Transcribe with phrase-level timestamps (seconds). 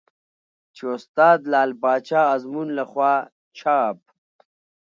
[0.75, 3.13] چې استاد لعل پاچا ازمون له خوا
[3.57, 3.97] چاپ